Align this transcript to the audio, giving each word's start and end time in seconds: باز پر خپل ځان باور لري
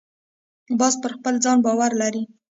باز 0.79 0.93
پر 1.01 1.11
خپل 1.17 1.33
ځان 1.43 1.57
باور 1.65 1.91
لري 2.01 2.23